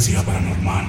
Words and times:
Frecuencia 0.00 0.24
paranormal. 0.24 0.88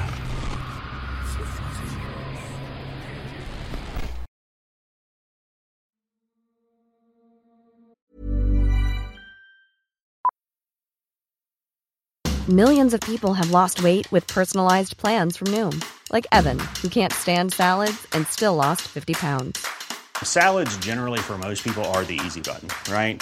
Millions 12.49 12.93
of 12.93 13.01
people 13.01 13.33
have 13.33 13.51
lost 13.51 13.83
weight 13.83 14.09
with 14.11 14.25
personalized 14.27 14.97
plans 14.97 15.37
from 15.37 15.47
Noom, 15.47 15.83
like 16.11 16.25
Evan, 16.31 16.59
who 16.81 16.87
can't 16.89 17.13
stand 17.13 17.53
salads 17.53 18.07
and 18.13 18.25
still 18.27 18.55
lost 18.55 18.81
50 18.81 19.13
pounds. 19.13 19.67
Salads, 20.23 20.75
generally, 20.77 21.19
for 21.19 21.37
most 21.37 21.63
people, 21.63 21.83
are 21.85 22.03
the 22.03 22.19
easy 22.25 22.41
button, 22.41 22.69
right? 22.93 23.21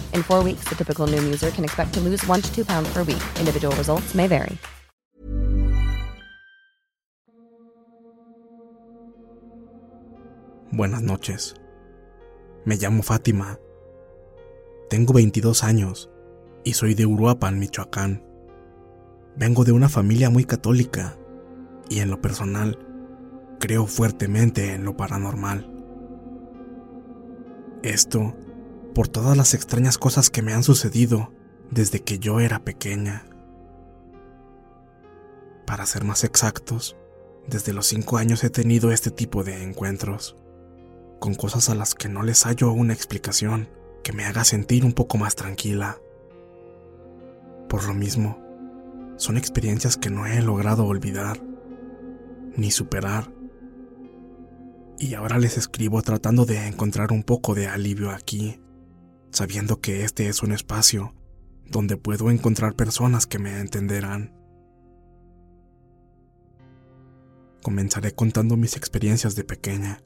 In 0.13 0.23
four 0.23 0.43
weeks, 0.43 0.65
the 0.67 0.75
typical 0.75 1.05
Noom 1.05 1.25
user 1.25 1.51
can 1.51 1.63
expect 1.63 1.93
to 1.93 1.99
lose 1.99 2.25
one 2.27 2.41
to 2.41 2.49
two 2.51 2.65
pounds 2.65 2.91
per 2.91 3.03
week. 3.03 3.21
Individual 3.39 3.75
results 3.75 4.15
may 4.15 4.27
vary. 4.27 4.57
Buenas 10.71 11.01
noches. 11.01 11.53
Me 12.65 12.77
llamo 12.77 13.03
Fátima. 13.03 13.59
Tengo 14.89 15.13
22 15.13 15.63
años 15.63 16.09
y 16.63 16.73
soy 16.73 16.93
de 16.93 17.05
Uruapan, 17.05 17.59
Michoacán. 17.59 18.23
Vengo 19.35 19.63
de 19.63 19.71
una 19.73 19.89
familia 19.89 20.29
muy 20.29 20.45
católica 20.45 21.17
y 21.89 21.99
en 21.99 22.09
lo 22.09 22.21
personal 22.21 22.77
creo 23.59 23.85
fuertemente 23.85 24.73
en 24.73 24.85
lo 24.85 24.95
paranormal. 24.95 25.69
Esto 27.83 28.33
por 28.93 29.07
todas 29.07 29.37
las 29.37 29.53
extrañas 29.53 29.97
cosas 29.97 30.29
que 30.29 30.41
me 30.41 30.53
han 30.53 30.63
sucedido 30.63 31.31
desde 31.69 32.01
que 32.01 32.19
yo 32.19 32.39
era 32.39 32.63
pequeña. 32.63 33.25
Para 35.65 35.85
ser 35.85 36.03
más 36.03 36.23
exactos, 36.23 36.97
desde 37.47 37.73
los 37.73 37.87
5 37.87 38.17
años 38.17 38.43
he 38.43 38.49
tenido 38.49 38.91
este 38.91 39.11
tipo 39.11 39.43
de 39.43 39.63
encuentros 39.63 40.37
con 41.19 41.35
cosas 41.35 41.69
a 41.69 41.75
las 41.75 41.93
que 41.93 42.09
no 42.09 42.23
les 42.23 42.45
hallo 42.45 42.71
una 42.71 42.93
explicación 42.93 43.69
que 44.03 44.11
me 44.11 44.25
haga 44.25 44.43
sentir 44.43 44.83
un 44.83 44.93
poco 44.93 45.17
más 45.17 45.35
tranquila. 45.35 45.99
Por 47.69 47.85
lo 47.85 47.93
mismo, 47.93 48.39
son 49.17 49.37
experiencias 49.37 49.97
que 49.97 50.09
no 50.09 50.25
he 50.25 50.41
logrado 50.41 50.85
olvidar 50.85 51.39
ni 52.57 52.71
superar. 52.71 53.31
Y 54.97 55.13
ahora 55.13 55.37
les 55.37 55.57
escribo 55.57 56.01
tratando 56.01 56.45
de 56.45 56.67
encontrar 56.67 57.11
un 57.11 57.23
poco 57.23 57.53
de 57.53 57.67
alivio 57.67 58.11
aquí, 58.11 58.60
sabiendo 59.31 59.79
que 59.79 60.03
este 60.03 60.27
es 60.27 60.43
un 60.43 60.51
espacio 60.51 61.13
donde 61.65 61.97
puedo 61.97 62.29
encontrar 62.31 62.75
personas 62.75 63.27
que 63.27 63.39
me 63.39 63.59
entenderán. 63.59 64.35
Comenzaré 67.63 68.13
contando 68.13 68.57
mis 68.57 68.75
experiencias 68.75 69.35
de 69.35 69.43
pequeña. 69.43 70.01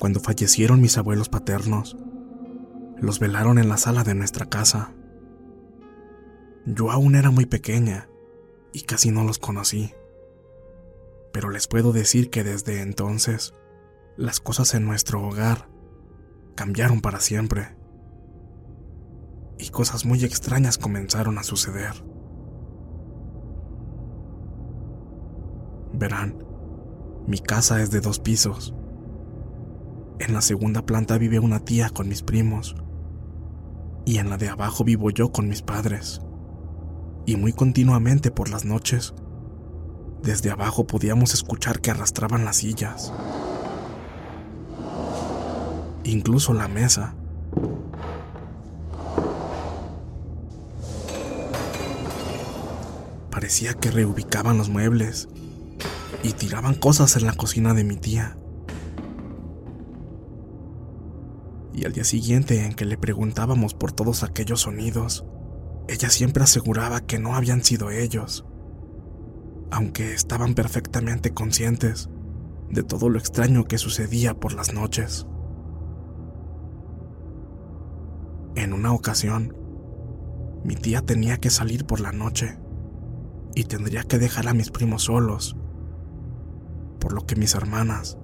cuando 0.00 0.18
fallecieron 0.18 0.80
mis 0.80 0.96
abuelos 0.96 1.28
paternos. 1.28 1.96
Los 2.98 3.20
velaron 3.20 3.58
en 3.58 3.68
la 3.68 3.76
sala 3.76 4.02
de 4.02 4.14
nuestra 4.14 4.46
casa. 4.46 4.94
Yo 6.64 6.90
aún 6.90 7.14
era 7.14 7.30
muy 7.30 7.44
pequeña 7.44 8.08
y 8.72 8.80
casi 8.80 9.10
no 9.10 9.24
los 9.24 9.38
conocí. 9.38 9.92
Pero 11.32 11.50
les 11.50 11.68
puedo 11.68 11.92
decir 11.92 12.30
que 12.30 12.42
desde 12.42 12.80
entonces 12.80 13.54
las 14.20 14.38
cosas 14.38 14.74
en 14.74 14.84
nuestro 14.84 15.20
hogar 15.26 15.68
cambiaron 16.54 17.00
para 17.00 17.18
siempre. 17.18 17.76
Y 19.58 19.70
cosas 19.70 20.04
muy 20.04 20.24
extrañas 20.24 20.78
comenzaron 20.78 21.38
a 21.38 21.42
suceder. 21.42 21.92
Verán, 25.92 26.44
mi 27.26 27.40
casa 27.40 27.82
es 27.82 27.90
de 27.90 28.00
dos 28.00 28.20
pisos 28.20 28.74
en 30.20 30.34
la 30.34 30.42
segunda 30.42 30.84
planta 30.84 31.16
vive 31.16 31.38
una 31.38 31.60
tía 31.60 31.88
con 31.88 32.06
mis 32.06 32.22
primos. 32.22 32.76
Y 34.04 34.18
en 34.18 34.28
la 34.28 34.36
de 34.36 34.50
abajo 34.50 34.84
vivo 34.84 35.10
yo 35.10 35.32
con 35.32 35.48
mis 35.48 35.62
padres. 35.62 36.20
Y 37.24 37.36
muy 37.36 37.54
continuamente 37.54 38.30
por 38.30 38.50
las 38.50 38.66
noches, 38.66 39.14
desde 40.22 40.50
abajo 40.50 40.86
podíamos 40.86 41.32
escuchar 41.32 41.80
que 41.80 41.90
arrastraban 41.90 42.44
las 42.44 42.56
sillas. 42.56 43.14
Incluso 46.04 46.52
la 46.52 46.68
mesa. 46.68 47.14
Parecía 53.30 53.74
que 53.74 53.90
reubicaban 53.90 54.58
los 54.58 54.68
muebles 54.68 55.28
y 56.22 56.32
tiraban 56.32 56.74
cosas 56.74 57.16
en 57.16 57.26
la 57.26 57.32
cocina 57.32 57.74
de 57.74 57.84
mi 57.84 57.96
tía. 57.96 58.36
y 61.80 61.86
al 61.86 61.92
día 61.92 62.04
siguiente 62.04 62.66
en 62.66 62.74
que 62.74 62.84
le 62.84 62.98
preguntábamos 62.98 63.72
por 63.72 63.92
todos 63.92 64.22
aquellos 64.22 64.60
sonidos, 64.60 65.24
ella 65.88 66.10
siempre 66.10 66.42
aseguraba 66.42 67.00
que 67.00 67.18
no 67.18 67.34
habían 67.34 67.64
sido 67.64 67.90
ellos, 67.90 68.44
aunque 69.70 70.12
estaban 70.12 70.54
perfectamente 70.54 71.32
conscientes 71.32 72.10
de 72.68 72.82
todo 72.82 73.08
lo 73.08 73.18
extraño 73.18 73.64
que 73.64 73.78
sucedía 73.78 74.34
por 74.34 74.52
las 74.52 74.74
noches. 74.74 75.26
En 78.56 78.72
una 78.72 78.92
ocasión, 78.92 79.56
mi 80.64 80.74
tía 80.74 81.02
tenía 81.02 81.38
que 81.38 81.50
salir 81.50 81.86
por 81.86 82.00
la 82.00 82.12
noche 82.12 82.58
y 83.54 83.64
tendría 83.64 84.02
que 84.02 84.18
dejar 84.18 84.48
a 84.48 84.54
mis 84.54 84.70
primos 84.70 85.04
solos, 85.04 85.56
por 86.98 87.12
lo 87.12 87.26
que 87.26 87.36
mis 87.36 87.54
hermanas, 87.54 88.18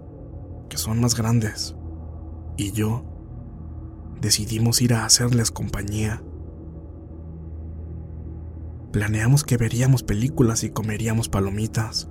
que 0.68 0.76
son 0.76 1.00
más 1.00 1.14
grandes, 1.16 1.76
y 2.56 2.72
yo 2.72 3.04
decidimos 4.20 4.82
ir 4.82 4.94
a 4.94 5.04
hacerles 5.04 5.50
compañía. 5.50 6.22
Planeamos 8.92 9.44
que 9.44 9.56
veríamos 9.56 10.02
películas 10.02 10.64
y 10.64 10.70
comeríamos 10.70 11.28
palomitas. 11.28 12.08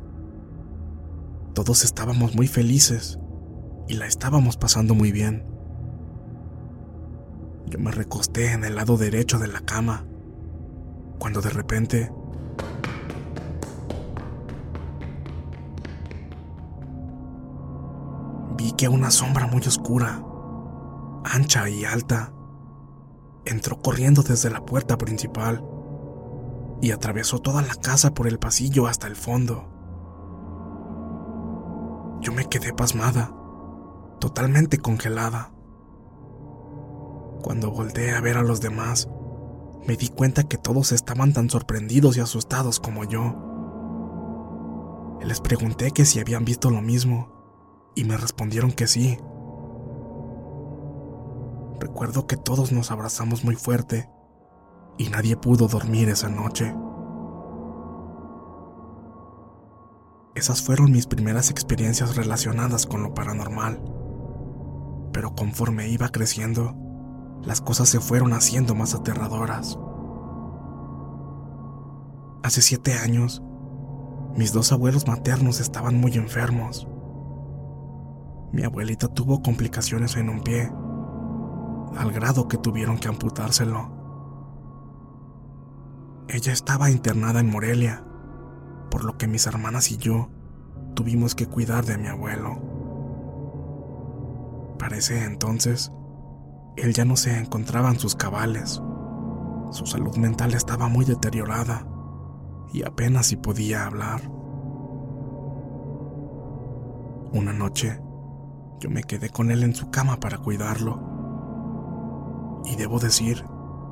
Todos 1.53 1.83
estábamos 1.83 2.35
muy 2.35 2.47
felices 2.47 3.19
y 3.87 3.95
la 3.95 4.05
estábamos 4.05 4.57
pasando 4.57 4.93
muy 4.93 5.11
bien. 5.11 5.54
Yo 7.67 7.79
me 7.79 7.91
recosté 7.91 8.51
en 8.51 8.63
el 8.63 8.75
lado 8.75 8.97
derecho 8.97 9.39
de 9.39 9.47
la 9.47 9.61
cama 9.61 10.05
cuando 11.19 11.41
de 11.41 11.49
repente 11.49 12.11
vi 18.57 18.71
que 18.73 18.87
una 18.87 19.11
sombra 19.11 19.47
muy 19.47 19.61
oscura, 19.61 20.23
ancha 21.23 21.67
y 21.69 21.85
alta, 21.85 22.31
entró 23.45 23.81
corriendo 23.81 24.21
desde 24.21 24.49
la 24.49 24.65
puerta 24.65 24.97
principal 24.97 25.63
y 26.81 26.91
atravesó 26.91 27.39
toda 27.39 27.61
la 27.61 27.75
casa 27.75 28.13
por 28.13 28.27
el 28.27 28.39
pasillo 28.39 28.87
hasta 28.87 29.07
el 29.07 29.15
fondo. 29.15 29.71
Yo 32.21 32.31
me 32.31 32.45
quedé 32.45 32.73
pasmada, 32.73 33.31
totalmente 34.19 34.77
congelada. 34.77 35.54
Cuando 37.45 37.69
volteé 37.69 38.15
a 38.15 38.21
ver 38.21 38.37
a 38.37 38.41
los 38.41 38.59
demás, 38.59 39.07
me 39.85 39.95
di 39.95 40.07
cuenta 40.07 40.45
que 40.45 40.57
todos 40.57 40.91
estaban 40.91 41.31
tan 41.31 41.47
sorprendidos 41.47 42.17
y 42.17 42.19
asustados 42.19 42.79
como 42.79 43.03
yo. 43.03 43.35
Les 45.21 45.41
pregunté 45.41 45.91
que 45.91 46.05
si 46.05 46.19
habían 46.19 46.43
visto 46.43 46.71
lo 46.71 46.81
mismo 46.81 47.91
y 47.93 48.03
me 48.03 48.17
respondieron 48.17 48.71
que 48.71 48.87
sí. 48.87 49.19
Recuerdo 51.79 52.25
que 52.25 52.35
todos 52.35 52.71
nos 52.71 52.89
abrazamos 52.89 53.43
muy 53.43 53.55
fuerte 53.55 54.09
y 54.97 55.09
nadie 55.09 55.37
pudo 55.37 55.67
dormir 55.67 56.09
esa 56.09 56.29
noche. 56.29 56.75
Esas 60.33 60.63
fueron 60.63 60.91
mis 60.91 61.05
primeras 61.05 61.51
experiencias 61.51 62.15
relacionadas 62.15 62.87
con 62.87 63.03
lo 63.03 63.13
paranormal. 63.13 63.83
Pero 65.13 65.35
conforme 65.35 65.89
iba 65.89 66.09
creciendo, 66.09 66.84
las 67.45 67.61
cosas 67.61 67.89
se 67.89 67.99
fueron 67.99 68.33
haciendo 68.33 68.75
más 68.75 68.95
aterradoras. 68.95 69.77
Hace 72.43 72.61
siete 72.61 72.93
años, 72.93 73.43
mis 74.35 74.51
dos 74.51 74.71
abuelos 74.71 75.07
maternos 75.07 75.59
estaban 75.59 75.99
muy 75.99 76.13
enfermos. 76.13 76.87
Mi 78.51 78.63
abuelita 78.63 79.07
tuvo 79.07 79.41
complicaciones 79.41 80.15
en 80.15 80.29
un 80.29 80.41
pie, 80.41 80.71
al 81.97 82.11
grado 82.11 82.47
que 82.47 82.57
tuvieron 82.57 82.97
que 82.97 83.07
amputárselo. 83.07 83.89
Ella 86.27 86.51
estaba 86.51 86.89
internada 86.89 87.39
en 87.39 87.49
Morelia, 87.49 88.03
por 88.89 89.03
lo 89.05 89.17
que 89.17 89.27
mis 89.27 89.45
hermanas 89.47 89.91
y 89.91 89.97
yo 89.97 90.29
tuvimos 90.95 91.35
que 91.35 91.47
cuidar 91.47 91.85
de 91.85 91.97
mi 91.97 92.07
abuelo. 92.07 92.59
Para 94.79 94.97
ese 94.97 95.23
entonces, 95.23 95.91
él 96.77 96.93
ya 96.93 97.05
no 97.05 97.15
se 97.15 97.37
encontraba 97.37 97.89
en 97.89 97.99
sus 97.99 98.15
cabales. 98.15 98.81
Su 99.71 99.85
salud 99.85 100.15
mental 100.17 100.53
estaba 100.53 100.87
muy 100.87 101.05
deteriorada 101.05 101.87
y 102.73 102.83
apenas 102.83 103.27
si 103.27 103.37
podía 103.37 103.85
hablar. 103.85 104.21
Una 107.31 107.53
noche, 107.53 107.99
yo 108.79 108.89
me 108.89 109.03
quedé 109.03 109.29
con 109.29 109.51
él 109.51 109.63
en 109.63 109.75
su 109.75 109.89
cama 109.89 110.19
para 110.19 110.37
cuidarlo. 110.37 111.01
Y 112.65 112.75
debo 112.75 112.99
decir 112.99 113.43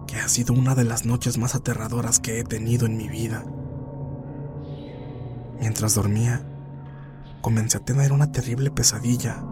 que 0.07 0.17
ha 0.17 0.27
sido 0.27 0.53
una 0.53 0.75
de 0.75 0.83
las 0.83 1.05
noches 1.05 1.37
más 1.37 1.55
aterradoras 1.55 2.19
que 2.19 2.39
he 2.39 2.43
tenido 2.43 2.85
en 2.85 2.97
mi 2.97 3.07
vida. 3.07 3.43
Mientras 5.59 5.95
dormía, 5.95 6.45
comencé 7.41 7.77
a 7.77 7.85
tener 7.85 8.11
una 8.11 8.31
terrible 8.31 8.71
pesadilla 8.71 9.43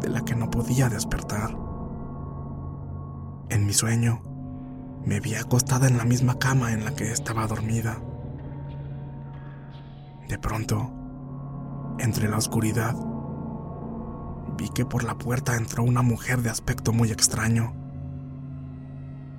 de 0.00 0.08
la 0.08 0.22
que 0.24 0.34
no 0.34 0.50
podía 0.50 0.88
despertar. 0.88 1.63
En 3.50 3.66
mi 3.66 3.72
sueño, 3.72 4.22
me 5.04 5.20
vi 5.20 5.34
acostada 5.34 5.86
en 5.86 5.98
la 5.98 6.04
misma 6.04 6.38
cama 6.38 6.72
en 6.72 6.84
la 6.84 6.94
que 6.94 7.12
estaba 7.12 7.46
dormida. 7.46 7.98
De 10.28 10.38
pronto, 10.38 10.90
entre 11.98 12.28
la 12.28 12.38
oscuridad, 12.38 12.96
vi 14.56 14.68
que 14.70 14.86
por 14.86 15.04
la 15.04 15.16
puerta 15.16 15.56
entró 15.56 15.82
una 15.82 16.02
mujer 16.02 16.42
de 16.42 16.50
aspecto 16.50 16.92
muy 16.92 17.10
extraño. 17.10 17.74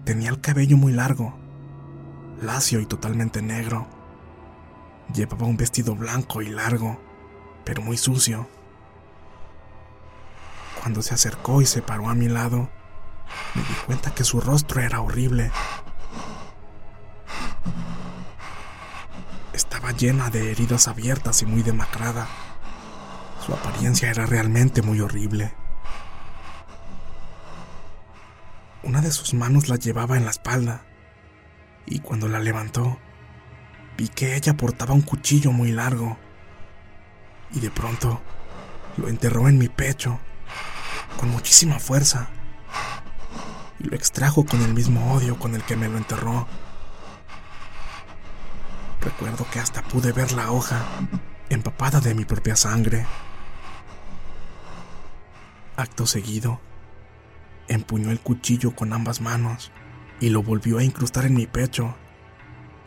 Tenía 0.03 0.29
el 0.29 0.39
cabello 0.39 0.77
muy 0.77 0.93
largo, 0.93 1.33
lacio 2.41 2.79
y 2.79 2.85
totalmente 2.85 3.41
negro. 3.41 3.87
Llevaba 5.13 5.47
un 5.47 5.57
vestido 5.57 5.95
blanco 5.95 6.43
y 6.43 6.49
largo, 6.49 6.99
pero 7.63 7.81
muy 7.81 7.97
sucio. 7.97 8.47
Cuando 10.79 11.01
se 11.01 11.15
acercó 11.15 11.61
y 11.61 11.65
se 11.65 11.81
paró 11.81 12.09
a 12.09 12.15
mi 12.15 12.27
lado, 12.27 12.69
me 13.53 13.61
di 13.61 13.73
cuenta 13.85 14.13
que 14.13 14.23
su 14.23 14.41
rostro 14.41 14.81
era 14.81 15.01
horrible. 15.01 15.51
Estaba 19.53 19.91
llena 19.91 20.29
de 20.29 20.51
heridas 20.51 20.87
abiertas 20.87 21.41
y 21.41 21.45
muy 21.45 21.63
demacrada. 21.63 22.27
Su 23.45 23.53
apariencia 23.53 24.09
era 24.09 24.25
realmente 24.25 24.81
muy 24.81 24.99
horrible. 25.01 25.53
Una 28.83 29.01
de 29.01 29.11
sus 29.11 29.33
manos 29.33 29.69
la 29.69 29.77
llevaba 29.77 30.17
en 30.17 30.25
la 30.25 30.31
espalda, 30.31 30.85
y 31.85 31.99
cuando 31.99 32.27
la 32.27 32.39
levantó, 32.39 32.99
vi 33.97 34.09
que 34.09 34.35
ella 34.35 34.57
portaba 34.57 34.93
un 34.93 35.01
cuchillo 35.01 35.51
muy 35.51 35.71
largo, 35.71 36.17
y 37.51 37.59
de 37.61 37.71
pronto 37.71 38.21
lo 38.97 39.07
enterró 39.07 39.47
en 39.47 39.57
mi 39.57 39.69
pecho, 39.69 40.19
con 41.19 41.29
muchísima 41.29 41.79
fuerza, 41.79 42.29
y 43.79 43.85
lo 43.85 43.95
extrajo 43.95 44.45
con 44.45 44.61
el 44.61 44.73
mismo 44.73 45.13
odio 45.13 45.37
con 45.37 45.55
el 45.55 45.63
que 45.63 45.75
me 45.75 45.87
lo 45.87 45.97
enterró. 45.97 46.47
Recuerdo 49.01 49.45
que 49.51 49.59
hasta 49.59 49.83
pude 49.83 50.11
ver 50.11 50.31
la 50.31 50.51
hoja 50.51 50.83
empapada 51.49 51.99
de 51.99 52.15
mi 52.15 52.25
propia 52.25 52.55
sangre. 52.55 53.05
Acto 55.77 56.07
seguido, 56.07 56.59
empuñó 57.67 58.11
el 58.11 58.19
cuchillo 58.19 58.75
con 58.75 58.93
ambas 58.93 59.21
manos 59.21 59.71
y 60.19 60.29
lo 60.29 60.41
volvió 60.41 60.79
a 60.79 60.83
incrustar 60.83 61.25
en 61.25 61.35
mi 61.35 61.47
pecho. 61.47 61.95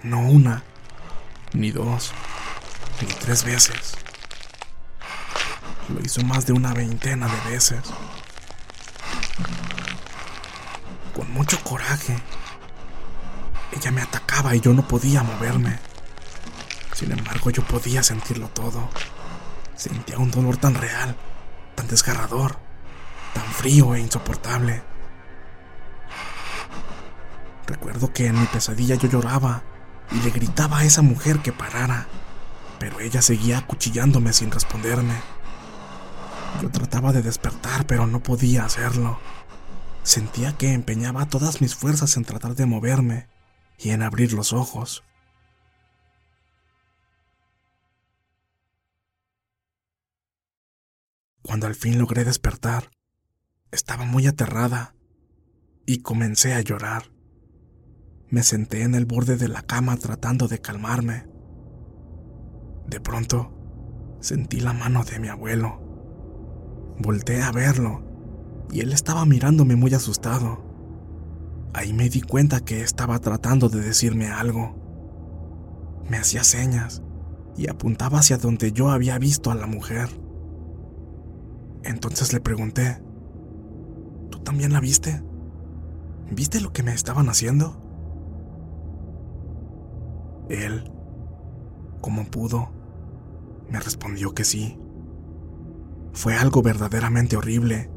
No 0.03 0.21
una, 0.21 0.63
ni 1.53 1.71
dos, 1.71 2.13
ni 3.01 3.09
tres 3.09 3.45
veces. 3.45 3.97
Lo 5.89 6.01
hizo 6.01 6.23
más 6.23 6.47
de 6.47 6.53
una 6.53 6.75
veintena 6.75 7.29
de 7.29 7.51
veces. 7.51 7.83
Con 11.19 11.31
mucho 11.35 11.63
coraje. 11.65 12.17
Ella 13.77 13.91
me 13.91 14.01
atacaba 14.01 14.55
y 14.55 14.61
yo 14.61 14.73
no 14.73 14.89
podía 14.89 15.23
moverme. 15.23 15.79
Sin 16.95 17.13
embargo, 17.13 17.51
yo 17.51 17.63
podía 17.65 18.03
sentirlo 18.03 18.49
todo. 18.49 18.89
Sentía 19.77 20.17
un 20.17 20.31
dolor 20.31 20.57
tan 20.57 20.75
real, 20.75 21.15
tan 21.75 21.87
desgarrador 21.89 22.69
tan 23.39 23.53
frío 23.53 23.95
e 23.95 24.01
insoportable. 24.01 24.83
Recuerdo 27.67 28.13
que 28.13 28.27
en 28.27 28.41
mi 28.41 28.47
pesadilla 28.47 28.97
yo 28.97 29.09
lloraba 29.09 29.63
y 30.11 30.21
le 30.23 30.31
gritaba 30.31 30.79
a 30.79 30.85
esa 30.85 31.03
mujer 31.03 31.41
que 31.41 31.53
parara, 31.53 32.07
pero 32.79 33.01
ella 33.01 33.23
seguía 33.23 33.59
acuchillándome 33.59 34.33
sin 34.33 34.51
responderme. 34.51 35.15
Yo 36.63 36.71
trataba 36.71 37.13
de 37.13 37.23
despertar, 37.23 37.87
pero 37.87 38.07
no 38.07 38.21
podía 38.21 38.65
hacerlo. 38.65 39.21
Sentía 40.09 40.57
que 40.57 40.73
empeñaba 40.73 41.29
todas 41.29 41.61
mis 41.61 41.75
fuerzas 41.75 42.17
en 42.17 42.25
tratar 42.25 42.55
de 42.55 42.65
moverme 42.65 43.29
y 43.77 43.91
en 43.91 44.01
abrir 44.01 44.33
los 44.33 44.55
ojos. 44.55 45.05
Cuando 51.43 51.67
al 51.67 51.75
fin 51.75 51.99
logré 51.99 52.25
despertar, 52.25 52.91
estaba 53.71 54.07
muy 54.07 54.27
aterrada 54.27 54.95
y 55.85 55.99
comencé 55.99 56.55
a 56.55 56.63
llorar. 56.63 57.13
Me 58.31 58.43
senté 58.45 58.85
en 58.85 58.95
el 58.95 59.05
borde 59.05 59.37
de 59.37 59.49
la 59.49 59.61
cama 59.61 59.99
tratando 59.99 60.49
de 60.49 60.59
calmarme. 60.59 61.27
De 62.87 62.99
pronto, 62.99 64.17
sentí 64.23 64.61
la 64.61 64.73
mano 64.73 65.05
de 65.05 65.19
mi 65.19 65.29
abuelo. 65.29 66.97
Volté 66.99 67.43
a 67.43 67.53
verlo 67.53 68.08
y 68.71 68.81
él 68.81 68.93
estaba 68.93 69.25
mirándome 69.25 69.77
muy 69.77 69.95
asustado. 69.95 70.65
Ahí 71.75 71.93
me 71.93 72.09
di 72.09 72.21
cuenta 72.21 72.61
que 72.61 72.83
estaba 72.83 73.19
tratando 73.19 73.69
de 73.69 73.81
decirme 73.81 74.29
algo. 74.29 74.75
Me 76.09 76.17
hacía 76.17 76.45
señas 76.45 77.03
y 77.57 77.69
apuntaba 77.69 78.19
hacia 78.19 78.39
donde 78.39 78.73
yo 78.73 78.91
había 78.91 79.19
visto 79.19 79.51
a 79.51 79.55
la 79.55 79.67
mujer. 79.67 80.09
Entonces 81.85 82.33
le 82.33 82.41
pregunté, 82.41 83.03
¿Tú 84.31 84.39
también 84.41 84.73
la 84.73 84.81
viste? 84.81 85.23
¿Viste 86.31 86.61
lo 86.61 86.73
que 86.73 86.83
me 86.83 86.93
estaban 86.93 87.29
haciendo? 87.29 87.83
Él, 90.49 90.91
como 92.01 92.25
pudo, 92.25 92.71
me 93.71 93.81
respondió 93.81 94.35
que 94.35 94.45
sí. 94.45 94.79
Fue 96.13 96.37
algo 96.37 96.63
verdaderamente 96.63 97.37
horrible, 97.37 97.91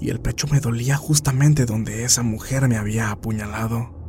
y 0.00 0.10
el 0.10 0.20
pecho 0.20 0.46
me 0.48 0.60
dolía 0.60 0.96
justamente 0.96 1.66
donde 1.66 2.04
esa 2.04 2.22
mujer 2.22 2.68
me 2.68 2.76
había 2.76 3.10
apuñalado. 3.10 4.02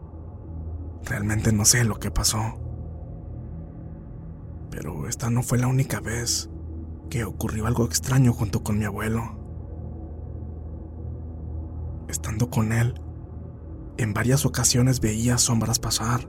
Realmente 1.05 1.51
no 1.51 1.65
sé 1.65 1.83
lo 1.83 1.99
que 1.99 2.11
pasó. 2.11 2.59
Pero 4.71 5.07
esta 5.07 5.29
no 5.29 5.43
fue 5.43 5.59
la 5.59 5.67
única 5.67 5.99
vez 5.99 6.49
que 7.09 7.25
ocurrió 7.25 7.67
algo 7.67 7.85
extraño 7.85 8.33
junto 8.33 8.63
con 8.63 8.79
mi 8.79 8.85
abuelo. 8.85 9.39
Estando 12.09 12.49
con 12.49 12.71
él, 12.71 12.99
en 13.97 14.13
varias 14.13 14.45
ocasiones 14.45 14.99
veía 14.99 15.37
sombras 15.37 15.79
pasar. 15.79 16.27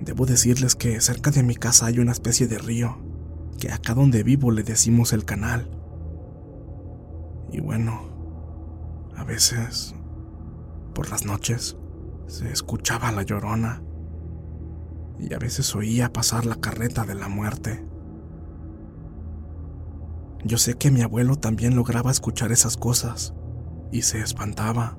Debo 0.00 0.24
decirles 0.24 0.74
que 0.74 1.00
cerca 1.00 1.30
de 1.30 1.42
mi 1.42 1.54
casa 1.54 1.86
hay 1.86 1.98
una 1.98 2.12
especie 2.12 2.46
de 2.46 2.58
río, 2.58 2.96
que 3.58 3.70
acá 3.70 3.94
donde 3.94 4.22
vivo 4.22 4.50
le 4.50 4.62
decimos 4.62 5.12
el 5.12 5.26
canal. 5.26 5.79
Y 7.52 7.60
bueno, 7.60 8.00
a 9.16 9.24
veces, 9.24 9.94
por 10.94 11.10
las 11.10 11.24
noches, 11.24 11.76
se 12.26 12.50
escuchaba 12.50 13.10
la 13.10 13.22
llorona 13.22 13.82
y 15.18 15.34
a 15.34 15.38
veces 15.38 15.74
oía 15.74 16.12
pasar 16.12 16.46
la 16.46 16.56
carreta 16.56 17.04
de 17.04 17.14
la 17.14 17.28
muerte. 17.28 17.84
Yo 20.44 20.58
sé 20.58 20.74
que 20.74 20.90
mi 20.90 21.02
abuelo 21.02 21.36
también 21.36 21.74
lograba 21.74 22.10
escuchar 22.10 22.52
esas 22.52 22.76
cosas 22.76 23.34
y 23.90 24.02
se 24.02 24.20
espantaba. 24.20 24.96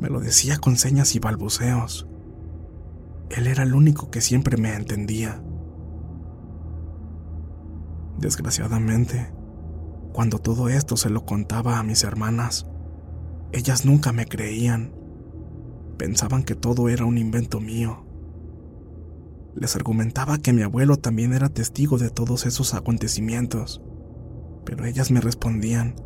Me 0.00 0.08
lo 0.08 0.20
decía 0.20 0.56
con 0.56 0.76
señas 0.76 1.14
y 1.14 1.18
balbuceos. 1.18 2.08
Él 3.30 3.46
era 3.46 3.62
el 3.62 3.74
único 3.74 4.10
que 4.10 4.20
siempre 4.20 4.56
me 4.56 4.74
entendía. 4.74 5.42
Desgraciadamente, 8.18 9.33
cuando 10.14 10.38
todo 10.38 10.68
esto 10.68 10.96
se 10.96 11.10
lo 11.10 11.26
contaba 11.26 11.80
a 11.80 11.82
mis 11.82 12.04
hermanas, 12.04 12.68
ellas 13.50 13.84
nunca 13.84 14.12
me 14.12 14.26
creían. 14.26 14.94
Pensaban 15.98 16.44
que 16.44 16.54
todo 16.54 16.88
era 16.88 17.04
un 17.04 17.18
invento 17.18 17.58
mío. 17.58 18.06
Les 19.56 19.74
argumentaba 19.74 20.38
que 20.38 20.52
mi 20.52 20.62
abuelo 20.62 20.98
también 20.98 21.32
era 21.32 21.48
testigo 21.48 21.98
de 21.98 22.10
todos 22.10 22.46
esos 22.46 22.74
acontecimientos, 22.74 23.82
pero 24.64 24.84
ellas 24.84 25.10
me 25.10 25.20
respondían 25.20 25.96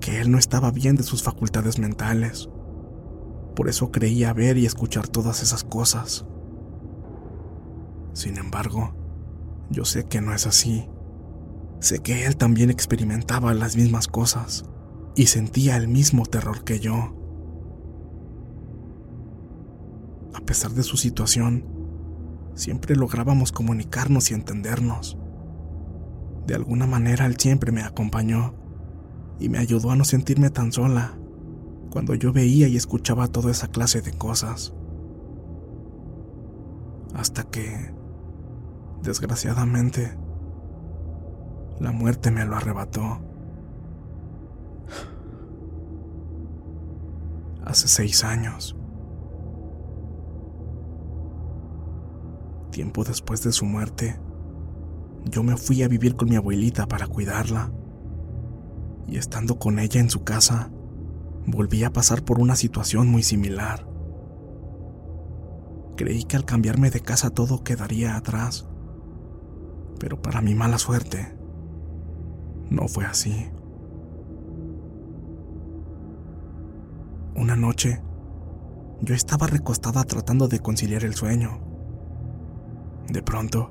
que 0.00 0.20
él 0.20 0.30
no 0.30 0.38
estaba 0.38 0.70
bien 0.70 0.94
de 0.94 1.02
sus 1.02 1.24
facultades 1.24 1.80
mentales. 1.80 2.48
Por 3.56 3.68
eso 3.68 3.90
creía 3.90 4.32
ver 4.34 4.56
y 4.56 4.66
escuchar 4.66 5.08
todas 5.08 5.42
esas 5.42 5.64
cosas. 5.64 6.26
Sin 8.12 8.38
embargo, 8.38 8.94
yo 9.68 9.84
sé 9.84 10.04
que 10.04 10.20
no 10.20 10.32
es 10.32 10.46
así. 10.46 10.88
Sé 11.80 12.00
que 12.00 12.26
él 12.26 12.36
también 12.36 12.70
experimentaba 12.70 13.54
las 13.54 13.76
mismas 13.76 14.08
cosas 14.08 14.64
y 15.14 15.26
sentía 15.26 15.76
el 15.76 15.88
mismo 15.88 16.26
terror 16.26 16.64
que 16.64 16.80
yo. 16.80 17.14
A 20.34 20.40
pesar 20.40 20.72
de 20.72 20.82
su 20.82 20.96
situación, 20.96 21.64
siempre 22.54 22.96
lográbamos 22.96 23.52
comunicarnos 23.52 24.30
y 24.30 24.34
entendernos. 24.34 25.16
De 26.46 26.54
alguna 26.54 26.86
manera 26.86 27.26
él 27.26 27.36
siempre 27.38 27.70
me 27.70 27.82
acompañó 27.82 28.54
y 29.38 29.48
me 29.48 29.58
ayudó 29.58 29.90
a 29.92 29.96
no 29.96 30.04
sentirme 30.04 30.50
tan 30.50 30.72
sola 30.72 31.18
cuando 31.90 32.14
yo 32.14 32.32
veía 32.32 32.68
y 32.68 32.76
escuchaba 32.76 33.28
toda 33.28 33.50
esa 33.50 33.68
clase 33.68 34.02
de 34.02 34.12
cosas. 34.12 34.74
Hasta 37.14 37.44
que, 37.44 37.92
desgraciadamente, 39.02 40.16
la 41.80 41.92
muerte 41.92 42.30
me 42.30 42.44
lo 42.44 42.56
arrebató. 42.56 43.20
Hace 47.64 47.88
seis 47.88 48.24
años. 48.24 48.76
Tiempo 52.70 53.04
después 53.04 53.42
de 53.42 53.52
su 53.52 53.64
muerte, 53.64 54.18
yo 55.24 55.42
me 55.42 55.56
fui 55.56 55.82
a 55.82 55.88
vivir 55.88 56.16
con 56.16 56.28
mi 56.28 56.36
abuelita 56.36 56.86
para 56.86 57.06
cuidarla. 57.06 57.72
Y 59.06 59.16
estando 59.16 59.58
con 59.58 59.78
ella 59.78 60.00
en 60.00 60.10
su 60.10 60.24
casa, 60.24 60.70
volví 61.46 61.84
a 61.84 61.92
pasar 61.92 62.24
por 62.24 62.40
una 62.40 62.56
situación 62.56 63.08
muy 63.08 63.22
similar. 63.22 63.86
Creí 65.96 66.24
que 66.24 66.36
al 66.36 66.44
cambiarme 66.44 66.90
de 66.90 67.00
casa 67.00 67.30
todo 67.30 67.64
quedaría 67.64 68.16
atrás, 68.16 68.68
pero 69.98 70.22
para 70.22 70.40
mi 70.40 70.54
mala 70.54 70.78
suerte, 70.78 71.37
no 72.70 72.88
fue 72.88 73.04
así. 73.04 73.50
Una 77.34 77.56
noche, 77.56 78.02
yo 79.00 79.14
estaba 79.14 79.46
recostada 79.46 80.04
tratando 80.04 80.48
de 80.48 80.60
conciliar 80.60 81.04
el 81.04 81.14
sueño. 81.14 81.60
De 83.08 83.22
pronto, 83.22 83.70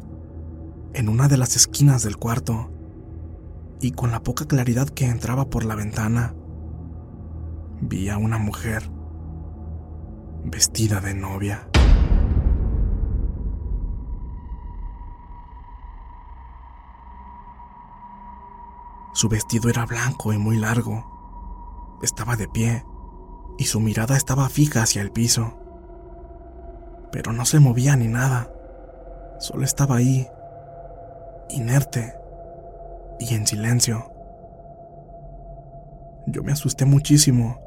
en 0.94 1.10
una 1.10 1.27
de 1.27 1.38
las 1.38 1.56
esquinas 1.56 2.04
del 2.04 2.18
cuarto, 2.18 2.72
y 3.82 3.92
con 3.92 4.12
la 4.12 4.24
poca 4.24 4.46
claridad 4.46 4.89
que 4.89 5.06
entraba 5.06 5.50
por 5.50 5.63
la 5.63 5.75
ventana, 5.75 6.34
vi 7.82 8.10
a 8.10 8.18
una 8.18 8.38
mujer 8.38 8.89
vestida 10.44 11.00
de 11.00 11.13
novia. 11.13 11.68
Su 19.18 19.30
vestido 19.30 19.68
era 19.72 19.84
blanco 19.88 20.32
y 20.32 20.38
muy 20.38 20.58
largo. 20.58 21.98
Estaba 22.04 22.36
de 22.36 22.48
pie 22.48 22.86
y 23.58 23.64
su 23.64 23.80
mirada 23.80 24.16
estaba 24.16 24.48
fija 24.48 24.84
hacia 24.84 25.02
el 25.02 25.10
piso. 25.10 25.58
Pero 27.12 27.34
no 27.34 27.44
se 27.46 27.60
movía 27.60 27.96
ni 27.96 28.08
nada. 28.08 28.54
Solo 29.40 29.64
estaba 29.66 29.96
ahí, 29.96 30.28
inerte 31.50 32.14
y 33.20 33.34
en 33.34 33.48
silencio. 33.48 34.14
Yo 36.28 36.44
me 36.44 36.52
asusté 36.52 36.86
muchísimo 36.86 37.60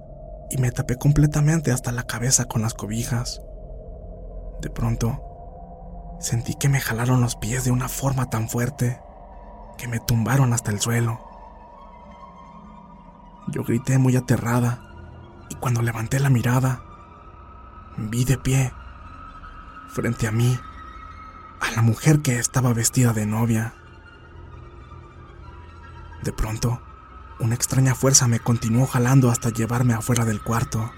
y 0.51 0.59
me 0.59 0.71
tapé 0.71 0.99
completamente 0.99 1.73
hasta 1.73 1.91
la 1.91 2.05
cabeza 2.05 2.45
con 2.45 2.63
las 2.63 2.75
cobijas. 2.75 3.43
De 4.61 4.71
pronto, 4.71 6.17
sentí 6.21 6.55
que 6.55 6.69
me 6.69 6.79
jalaron 6.79 7.21
los 7.21 7.35
pies 7.35 7.65
de 7.65 7.73
una 7.73 7.89
forma 7.89 8.31
tan 8.31 8.49
fuerte 8.49 9.01
que 9.79 9.89
me 9.89 9.99
tumbaron 9.99 10.53
hasta 10.53 10.71
el 10.71 10.79
suelo. 10.79 11.30
Yo 13.51 13.65
grité 13.65 13.99
muy 13.99 14.17
aterrada 14.17 14.83
y 15.49 15.57
cuando 15.57 15.83
levanté 15.83 16.21
la 16.21 16.31
mirada, 16.31 16.83
vi 17.97 18.25
de 18.25 18.39
pie, 18.39 18.73
frente 19.89 20.29
a 20.29 20.33
mí, 20.33 20.59
a 21.61 21.71
la 21.73 21.83
mujer 21.83 22.21
que 22.21 22.39
estaba 22.39 22.73
vestida 22.73 23.13
de 23.13 23.27
novia. 23.27 23.75
De 26.23 26.33
pronto, 26.33 26.81
una 27.41 27.55
extraña 27.55 27.95
fuerza 27.95 28.29
me 28.29 28.41
continuó 28.41 28.87
jalando 28.87 29.31
hasta 29.31 29.51
llevarme 29.51 29.95
afuera 29.95 30.25
del 30.25 30.43
cuarto. 30.43 30.93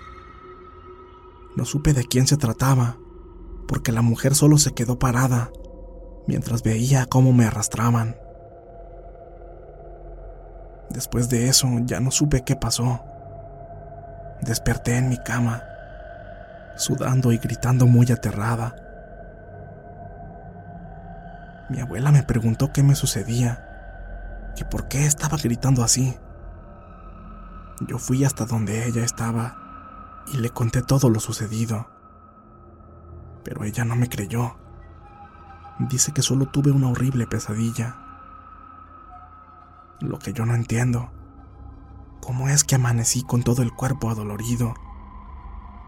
No 1.57 1.65
supe 1.65 1.93
de 1.93 2.05
quién 2.05 2.27
se 2.27 2.37
trataba, 2.37 2.99
porque 3.67 3.93
la 3.93 4.03
mujer 4.03 4.35
solo 4.35 4.59
se 4.59 4.75
quedó 4.75 4.99
parada 4.99 5.51
mientras 6.27 6.63
veía 6.63 7.07
cómo 7.07 7.33
me 7.33 7.47
arrastraban. 7.47 8.17
Después 10.93 11.31
de 11.31 11.49
eso 11.49 11.69
ya 11.85 12.01
no 12.01 12.11
supe 12.11 12.45
qué 12.45 12.55
pasó. 12.55 13.03
Desperté 14.43 14.99
en 14.99 15.09
mi 15.09 15.17
cama, 15.17 15.63
sudando 16.77 17.33
y 17.33 17.39
gritando 17.39 17.87
muy 17.87 18.13
aterrada. 18.13 18.77
Mi 21.71 21.81
abuela 21.81 22.13
me 22.13 22.23
preguntó 22.23 22.73
qué 22.73 22.83
me 22.83 22.95
sucedía, 22.95 24.53
que 24.55 24.67
por 24.67 24.89
qué 24.89 25.07
estaba 25.07 25.39
gritando 25.39 25.83
así. 25.83 26.19
Yo 27.89 27.99
fui 27.99 28.25
hasta 28.25 28.45
donde 28.45 28.87
ella 28.87 29.03
estaba 29.03 29.57
y 30.33 30.37
le 30.37 30.51
conté 30.51 30.83
todo 30.83 31.09
lo 31.09 31.21
sucedido. 31.21 31.89
Pero 33.45 33.65
ella 33.65 33.87
no 33.87 33.97
me 33.97 34.11
creyó. 34.11 34.57
Dice 35.79 36.13
que 36.13 36.21
solo 36.21 36.47
tuve 36.47 36.71
una 36.71 36.91
horrible 36.91 37.27
pesadilla 37.27 38.02
lo 40.03 40.19
que 40.19 40.33
yo 40.33 40.47
no 40.47 40.55
entiendo. 40.55 41.11
¿Cómo 42.21 42.49
es 42.49 42.65
que 42.65 42.77
amanecí 42.77 43.23
con 43.23 43.43
todo 43.43 43.63
el 43.63 43.73
cuerpo 43.73 44.11
adolorido? 44.11 44.75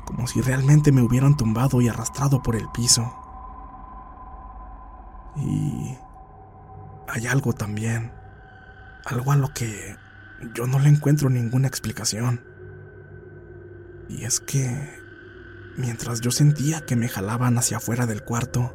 Como 0.05 0.27
si 0.27 0.41
realmente 0.41 0.93
me 0.93 1.03
hubieran 1.03 1.37
tumbado 1.37 1.81
y 1.81 1.89
arrastrado 1.89 2.43
por 2.43 2.57
el 2.57 2.69
piso. 2.71 3.13
Y 5.37 5.97
hay 7.09 7.27
algo 7.27 7.53
también, 7.53 8.13
algo 9.05 9.33
a 9.33 9.37
lo 9.37 9.53
que 9.53 9.97
yo 10.55 10.67
no 10.67 10.79
le 10.79 10.89
encuentro 10.89 11.31
ninguna 11.31 11.69
explicación. 11.69 12.45
Y 14.09 14.25
es 14.25 14.41
que, 14.41 15.01
mientras 15.77 16.21
yo 16.21 16.31
sentía 16.31 16.85
que 16.85 16.97
me 16.97 17.09
jalaban 17.09 17.57
hacia 17.59 17.79
afuera 17.79 18.07
del 18.07 18.23
cuarto, 18.25 18.75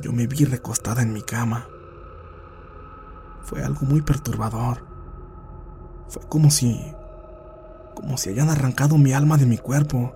yo 0.00 0.12
me 0.12 0.26
vi 0.26 0.44
recostada 0.44 1.02
en 1.02 1.12
mi 1.12 1.22
cama 1.22 1.66
fue 3.42 3.62
algo 3.64 3.86
muy 3.86 4.02
perturbador. 4.02 4.84
Fue 6.08 6.22
como 6.28 6.50
si... 6.50 6.94
como 7.94 8.16
si 8.16 8.30
hayan 8.30 8.50
arrancado 8.50 8.98
mi 8.98 9.12
alma 9.12 9.36
de 9.36 9.46
mi 9.46 9.58
cuerpo 9.58 10.14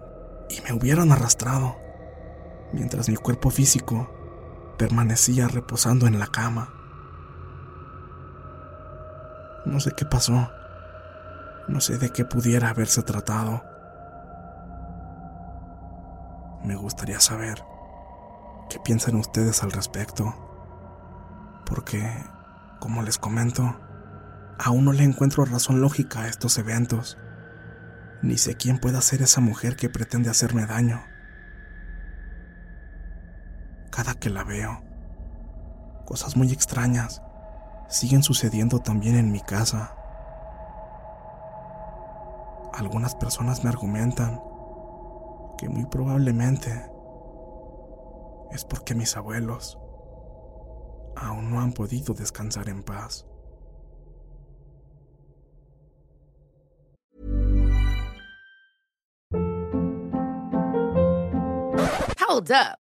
y 0.49 0.61
me 0.63 0.73
hubieran 0.73 1.13
arrastrado, 1.13 1.77
mientras 2.73 3.09
mi 3.09 3.17
cuerpo 3.17 3.51
físico 3.51 4.11
permanecía 4.77 5.49
reposando 5.49 6.07
en 6.07 6.19
la 6.19 6.27
cama. 6.27 6.73
No 9.65 9.81
sé 9.81 9.93
qué 9.97 10.05
pasó, 10.05 10.51
no 11.69 11.81
sé 11.81 11.99
de 11.99 12.11
qué 12.11 12.25
pudiera 12.25 12.69
haberse 12.69 13.03
tratado. 13.03 13.63
Me 16.63 16.77
gustaría 16.77 17.21
saber 17.21 17.65
qué 18.69 18.79
piensan 18.81 19.17
ustedes 19.17 19.63
al 19.63 19.73
respecto, 19.73 20.35
porque, 21.65 22.03
como 22.85 23.01
les 23.01 23.17
comento, 23.17 23.81
aún 24.59 24.85
no 24.85 24.93
le 24.93 25.05
encuentro 25.05 25.47
razón 25.47 25.81
lógica 25.81 26.21
a 26.21 26.29
estos 26.29 26.59
eventos. 26.59 27.17
Ni 28.21 28.37
sé 28.37 28.57
quién 28.57 28.79
pueda 28.79 29.01
ser 29.01 29.23
esa 29.23 29.41
mujer 29.41 29.75
que 29.75 29.89
pretende 29.89 30.29
hacerme 30.29 30.67
daño. 30.67 31.03
Cada 33.91 34.13
que 34.13 34.29
la 34.29 34.45
veo, 34.45 34.85
cosas 36.05 36.37
muy 36.37 36.53
extrañas 36.53 37.23
siguen 37.89 38.23
sucediendo 38.23 38.81
también 38.81 39.17
en 39.17 39.33
mi 39.33 39.41
casa. 39.41 39.97
Algunas 42.75 43.15
personas 43.15 43.65
me 43.65 43.71
argumentan 43.71 44.43
que 45.57 45.71
muy 45.71 45.87
probablemente 45.87 46.91
es 48.51 48.67
porque 48.67 48.95
mis 48.95 49.17
abuelos 49.17 49.79
aún 51.17 51.51
no 51.51 51.61
han 51.61 51.73
podido 51.73 52.15
descansar 52.15 52.69
en 52.69 52.83
paz. 52.83 53.27
Hold 62.19 62.51
up. 62.51 62.84